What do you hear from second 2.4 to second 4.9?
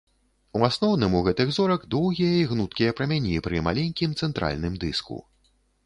гнуткія прамяні пры маленькім цэнтральным